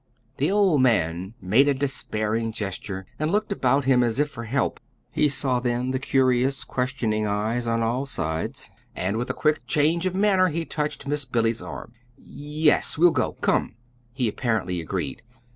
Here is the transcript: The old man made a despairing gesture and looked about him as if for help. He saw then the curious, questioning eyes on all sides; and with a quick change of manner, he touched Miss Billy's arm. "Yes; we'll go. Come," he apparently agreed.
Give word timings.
The 0.37 0.49
old 0.49 0.81
man 0.81 1.35
made 1.39 1.67
a 1.67 1.75
despairing 1.75 2.51
gesture 2.53 3.05
and 3.19 3.29
looked 3.31 3.51
about 3.51 3.85
him 3.85 4.01
as 4.01 4.19
if 4.19 4.31
for 4.31 4.45
help. 4.45 4.79
He 5.11 5.29
saw 5.29 5.59
then 5.59 5.91
the 5.91 5.99
curious, 5.99 6.63
questioning 6.63 7.27
eyes 7.27 7.67
on 7.67 7.83
all 7.83 8.07
sides; 8.07 8.71
and 8.95 9.15
with 9.17 9.29
a 9.29 9.35
quick 9.35 9.67
change 9.67 10.07
of 10.07 10.15
manner, 10.15 10.47
he 10.47 10.65
touched 10.65 11.05
Miss 11.05 11.23
Billy's 11.23 11.61
arm. 11.61 11.93
"Yes; 12.17 12.97
we'll 12.97 13.11
go. 13.11 13.33
Come," 13.41 13.75
he 14.11 14.27
apparently 14.27 14.81
agreed. 14.81 15.21